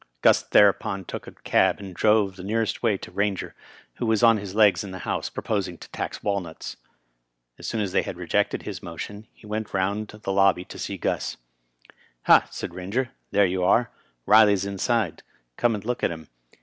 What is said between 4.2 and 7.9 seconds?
on his legs in the Housq, proposing to tax walnuts. As soon